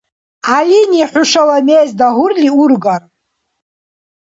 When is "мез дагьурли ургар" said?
1.67-3.01